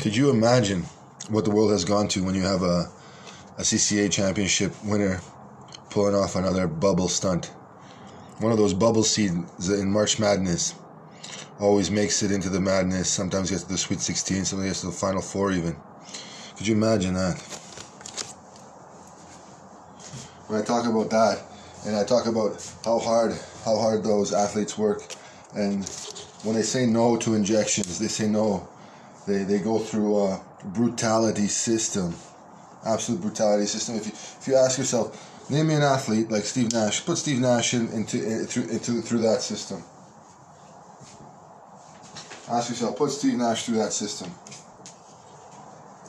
Could 0.00 0.16
you 0.16 0.30
imagine 0.30 0.82
what 1.28 1.44
the 1.44 1.50
world 1.50 1.70
has 1.70 1.84
gone 1.84 2.08
to 2.08 2.24
when 2.24 2.34
you 2.34 2.42
have 2.42 2.62
a, 2.62 2.90
a 3.58 3.62
CCA 3.62 4.10
championship 4.10 4.72
winner 4.84 5.20
pulling 5.90 6.14
off 6.14 6.36
another 6.36 6.66
bubble 6.66 7.08
stunt? 7.08 7.46
One 8.38 8.52
of 8.52 8.58
those 8.58 8.72
bubble 8.72 9.02
seeds 9.02 9.68
in 9.68 9.90
March 9.90 10.18
Madness 10.18 10.74
always 11.58 11.90
makes 11.90 12.22
it 12.22 12.32
into 12.32 12.48
the 12.48 12.60
madness, 12.60 13.10
sometimes 13.10 13.50
gets 13.50 13.64
to 13.64 13.68
the 13.68 13.78
Sweet 13.78 14.00
16, 14.00 14.46
sometimes 14.46 14.70
gets 14.70 14.80
to 14.80 14.86
the 14.86 14.92
Final 14.92 15.20
Four 15.20 15.52
even. 15.52 15.76
Could 16.56 16.66
you 16.66 16.74
imagine 16.74 17.14
that? 17.14 17.38
When 20.46 20.60
I 20.60 20.64
talk 20.64 20.86
about 20.86 21.10
that, 21.10 21.42
and 21.86 21.94
I 21.94 22.04
talk 22.04 22.26
about 22.26 22.66
how 22.84 22.98
hard 22.98 23.38
how 23.64 23.76
hard 23.76 24.02
those 24.02 24.32
athletes 24.32 24.76
work, 24.76 25.02
and 25.54 25.84
when 26.42 26.56
they 26.56 26.62
say 26.62 26.86
no 26.86 27.16
to 27.18 27.34
injections, 27.34 27.98
they 27.98 28.08
say 28.08 28.28
no. 28.28 28.68
They 29.26 29.44
they 29.44 29.58
go 29.58 29.78
through 29.78 30.18
a 30.18 30.40
brutality 30.64 31.48
system, 31.48 32.14
absolute 32.84 33.20
brutality 33.20 33.66
system. 33.66 33.96
If 33.96 34.06
you 34.06 34.12
if 34.12 34.48
you 34.48 34.56
ask 34.56 34.78
yourself, 34.78 35.50
name 35.50 35.68
me 35.68 35.74
an 35.74 35.82
athlete 35.82 36.30
like 36.30 36.44
Steve 36.44 36.72
Nash, 36.72 37.04
put 37.04 37.18
Steve 37.18 37.40
Nash 37.40 37.74
in, 37.74 37.88
into 37.88 38.18
eh, 38.18 38.40
into 38.40 38.62
into 38.68 39.02
through 39.02 39.20
that 39.20 39.42
system. 39.42 39.82
Ask 42.50 42.70
yourself, 42.70 42.96
put 42.96 43.10
Steve 43.10 43.34
Nash 43.34 43.66
through 43.66 43.76
that 43.76 43.92
system. 43.92 44.32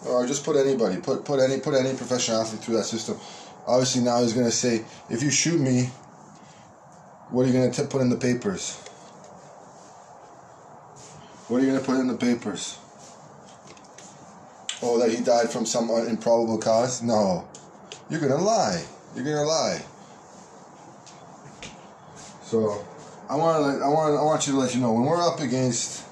Or 0.07 0.25
just 0.25 0.43
put 0.43 0.55
anybody, 0.55 0.99
put 0.99 1.25
put 1.25 1.39
any 1.39 1.59
put 1.59 1.75
any 1.75 1.95
professional 1.95 2.41
athlete 2.41 2.61
through 2.61 2.77
that 2.77 2.85
system. 2.85 3.17
Obviously 3.67 4.01
now 4.01 4.21
he's 4.21 4.33
gonna 4.33 4.49
say, 4.49 4.83
if 5.09 5.21
you 5.21 5.29
shoot 5.29 5.59
me, 5.59 5.91
what 7.29 7.43
are 7.43 7.51
you 7.51 7.53
gonna 7.53 7.87
put 7.87 8.01
in 8.01 8.09
the 8.09 8.17
papers? 8.17 8.81
What 11.51 11.61
are 11.61 11.65
you 11.65 11.73
gonna 11.73 11.83
put 11.83 11.99
in 11.99 12.07
the 12.07 12.13
papers? 12.13 12.77
Oh, 14.81 14.97
that 14.99 15.11
he 15.11 15.21
died 15.21 15.49
from 15.49 15.65
some 15.65 15.89
improbable 15.89 16.57
cause? 16.57 17.03
No, 17.03 17.45
you're 18.09 18.21
gonna 18.21 18.37
lie. 18.37 18.81
You're 19.13 19.25
gonna 19.25 19.43
lie. 19.43 19.81
So, 22.45 22.85
I 23.29 23.35
want 23.35 23.79
to 23.79 23.83
I 23.83 23.89
want 23.89 24.17
I 24.17 24.23
want 24.23 24.47
you 24.47 24.53
to 24.53 24.59
let 24.59 24.73
you 24.73 24.79
know 24.79 24.93
when 24.93 25.03
we're 25.03 25.21
up 25.21 25.41
against 25.41 26.03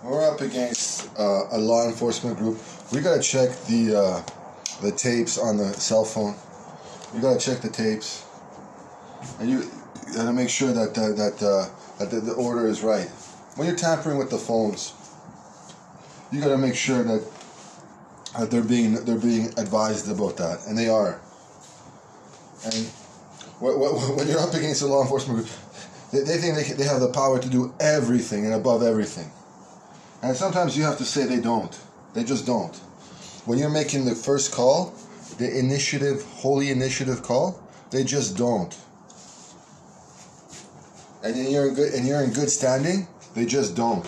when 0.00 0.14
we're 0.14 0.26
up 0.26 0.40
against 0.40 1.10
uh, 1.18 1.48
a 1.50 1.58
law 1.58 1.86
enforcement 1.86 2.38
group, 2.38 2.58
we 2.90 3.02
gotta 3.02 3.20
check 3.20 3.50
the 3.66 3.94
uh, 3.94 4.22
the 4.80 4.90
tapes 4.90 5.36
on 5.36 5.58
the 5.58 5.70
cell 5.74 6.06
phone. 6.06 6.34
You 7.14 7.20
gotta 7.20 7.38
check 7.38 7.60
the 7.60 7.68
tapes, 7.68 8.24
and 9.38 9.50
you 9.50 9.70
gotta 10.14 10.32
make 10.32 10.48
sure 10.48 10.72
that 10.72 10.94
that 10.94 11.42
uh, 11.42 11.68
that 11.98 12.10
the, 12.10 12.20
the 12.20 12.32
order 12.32 12.66
is 12.68 12.82
right. 12.82 13.10
When 13.58 13.66
you're 13.66 13.76
tampering 13.76 14.18
with 14.18 14.30
the 14.30 14.38
phones, 14.38 14.92
you 16.30 16.40
gotta 16.40 16.56
make 16.56 16.76
sure 16.76 17.02
that 17.02 17.28
that 18.38 18.52
they're 18.52 18.62
being 18.62 19.04
they're 19.04 19.18
being 19.18 19.46
advised 19.58 20.08
about 20.08 20.36
that, 20.36 20.64
and 20.68 20.78
they 20.78 20.88
are. 20.88 21.20
And 22.64 22.86
when 23.58 24.28
you're 24.28 24.38
up 24.38 24.54
against 24.54 24.82
a 24.82 24.86
law 24.86 25.02
enforcement 25.02 25.40
group, 25.40 25.50
they, 26.12 26.20
they 26.20 26.38
think 26.38 26.54
they, 26.54 26.72
they 26.74 26.84
have 26.84 27.00
the 27.00 27.08
power 27.08 27.40
to 27.40 27.48
do 27.48 27.74
everything 27.80 28.44
and 28.44 28.54
above 28.54 28.84
everything. 28.84 29.28
And 30.22 30.36
sometimes 30.36 30.78
you 30.78 30.84
have 30.84 30.98
to 30.98 31.04
say 31.04 31.26
they 31.26 31.40
don't. 31.40 31.76
They 32.14 32.22
just 32.22 32.46
don't. 32.46 32.76
When 33.44 33.58
you're 33.58 33.70
making 33.70 34.04
the 34.04 34.14
first 34.14 34.52
call, 34.52 34.94
the 35.38 35.58
initiative, 35.58 36.22
holy 36.22 36.70
initiative 36.70 37.24
call, 37.24 37.60
they 37.90 38.04
just 38.04 38.36
don't. 38.36 38.78
And 41.24 41.36
you're 41.50 41.66
in 41.66 41.74
good 41.74 41.92
and 41.92 42.06
you're 42.06 42.22
in 42.22 42.30
good 42.30 42.50
standing, 42.50 43.08
they 43.34 43.46
just 43.46 43.76
don't. 43.76 44.06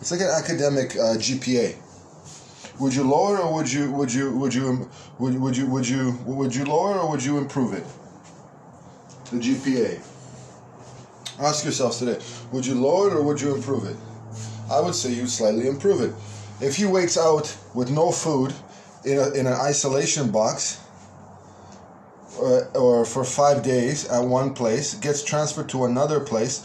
It's 0.00 0.10
like 0.10 0.20
an 0.20 0.30
academic 0.30 0.96
uh, 0.96 1.16
GPA. 1.16 1.76
Would 2.80 2.94
you 2.94 3.04
lower 3.04 3.38
or 3.38 3.54
would 3.54 3.70
you 3.70 3.90
would 3.92 4.12
you 4.12 4.30
would 4.32 4.54
you 4.54 4.88
would, 5.18 5.38
would 5.38 5.56
you 5.56 5.66
would 5.66 5.86
you 5.88 6.18
would 6.24 6.54
you 6.54 6.64
lower 6.64 6.98
or 6.98 7.10
would 7.10 7.22
you 7.22 7.36
improve 7.36 7.74
it? 7.74 7.84
The 9.30 9.36
GPA. 9.36 10.00
Ask 11.38 11.64
yourselves 11.64 11.98
today: 11.98 12.18
Would 12.52 12.64
you 12.66 12.74
lower 12.74 13.10
it 13.10 13.14
or 13.14 13.22
would 13.22 13.40
you 13.40 13.54
improve 13.54 13.86
it? 13.86 13.96
I 14.70 14.80
would 14.80 14.94
say 14.94 15.12
you 15.12 15.26
slightly 15.26 15.66
improve 15.66 16.00
it. 16.00 16.14
If 16.64 16.76
he 16.76 16.86
wakes 16.86 17.18
out 17.18 17.56
with 17.74 17.90
no 17.90 18.12
food 18.12 18.54
in, 19.04 19.18
a, 19.18 19.30
in 19.30 19.46
an 19.46 19.54
isolation 19.54 20.30
box 20.30 20.80
or, 22.38 22.64
uh, 22.64 22.78
or 22.78 23.04
for 23.04 23.24
five 23.24 23.62
days 23.62 24.08
at 24.08 24.20
one 24.20 24.54
place, 24.54 24.94
gets 24.94 25.22
transferred 25.22 25.68
to 25.70 25.84
another 25.84 26.20
place, 26.20 26.64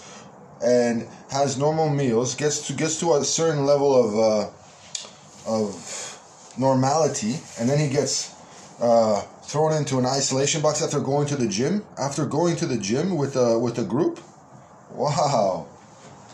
and 0.64 1.08
has 1.30 1.58
normal 1.58 1.90
meals, 1.90 2.36
gets 2.36 2.68
to 2.68 2.74
gets 2.74 3.00
to 3.00 3.14
a 3.14 3.24
certain 3.24 3.66
level 3.66 3.96
of 3.96 4.16
uh, 4.18 4.50
of 5.48 6.54
normality, 6.58 7.36
and 7.60 7.70
then 7.70 7.80
he 7.80 7.90
gets 7.90 8.34
uh, 8.82 9.22
thrown 9.44 9.74
into 9.74 9.98
an 9.98 10.06
isolation 10.06 10.62
box 10.62 10.82
after 10.82 11.00
going 11.00 11.28
to 11.28 11.36
the 11.36 11.48
gym. 11.48 11.84
After 11.98 12.26
going 12.26 12.56
to 12.58 12.66
the 12.66 12.78
gym 12.78 13.16
with 13.18 13.36
a 13.36 13.60
with 13.60 13.78
a 13.80 13.84
group, 13.84 14.20
wow! 14.92 15.68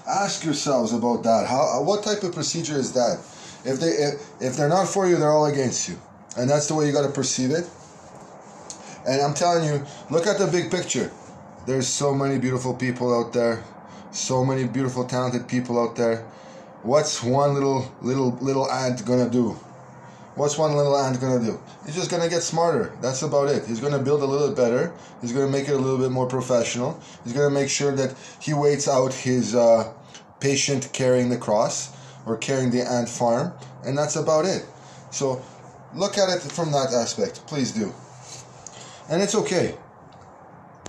Ask 0.08 0.44
yourselves 0.44 0.94
about 0.94 1.24
that. 1.24 1.48
How 1.48 1.82
what 1.84 2.04
type 2.04 2.24
of 2.24 2.34
procedure 2.34 2.78
is 2.78 2.94
that? 2.94 3.20
If 3.64 3.80
they 3.80 3.90
if, 3.90 4.42
if 4.42 4.58
they're 4.58 4.70
not 4.70 4.88
for 4.88 5.08
you, 5.08 5.18
they're 5.18 5.32
all 5.32 5.46
against 5.46 5.88
you, 5.90 6.00
and 6.38 6.50
that's 6.50 6.68
the 6.68 6.76
way 6.76 6.88
you 6.88 6.92
got 6.92 7.06
to 7.06 7.14
perceive 7.14 7.52
it. 7.52 7.70
And 9.06 9.22
I'm 9.22 9.34
telling 9.34 9.64
you, 9.66 9.84
look 10.12 10.28
at 10.28 10.38
the 10.38 10.48
big 10.48 10.70
picture. 10.70 11.12
There's 11.66 11.88
so 11.88 12.14
many 12.14 12.40
beautiful 12.40 12.74
people 12.74 13.14
out 13.14 13.34
there, 13.34 13.64
so 14.12 14.44
many 14.44 14.66
beautiful, 14.66 15.06
talented 15.06 15.48
people 15.48 15.80
out 15.80 15.96
there. 15.96 16.26
What's 16.84 17.24
one 17.24 17.54
little 17.54 17.92
little 18.02 18.38
little 18.42 18.70
ant 18.70 19.06
gonna 19.06 19.30
do? 19.30 19.52
What's 20.36 20.58
one 20.58 20.76
little 20.76 20.98
ant 20.98 21.20
gonna 21.20 21.44
do? 21.44 21.60
He's 21.86 21.96
just 21.96 22.10
gonna 22.10 22.30
get 22.30 22.42
smarter. 22.42 22.94
That's 23.02 23.22
about 23.22 23.50
it. 23.50 23.66
He's 23.68 23.80
gonna 23.80 24.00
build 24.00 24.22
a 24.22 24.26
little 24.26 24.48
bit 24.48 24.58
better. 24.58 24.94
He's 25.22 25.32
gonna 25.32 25.52
make 25.52 25.68
it 25.68 25.74
a 25.74 25.78
little 25.78 25.98
bit 25.98 26.12
more 26.12 26.28
professional. 26.28 27.00
He's 27.24 27.34
gonna 27.34 27.50
make 27.50 27.70
sure 27.70 27.94
that 27.96 28.16
he 28.40 28.54
waits 28.54 28.88
out 28.88 29.14
his 29.14 29.56
uh, 29.56 29.94
patient 30.40 30.90
carrying 30.94 31.30
the 31.30 31.38
cross 31.38 31.96
or 32.26 32.38
carrying 32.38 32.72
the 32.72 32.82
ant 32.82 33.10
farm, 33.10 33.54
and 33.86 33.98
that's 33.98 34.16
about 34.16 34.46
it. 34.46 34.66
So 35.12 35.42
look 35.94 36.18
at 36.18 36.30
it 36.30 36.42
from 36.42 36.72
that 36.72 36.94
aspect. 36.94 37.46
Please 37.48 37.72
do. 37.72 37.94
And 39.10 39.22
it's 39.22 39.36
okay. 39.36 39.76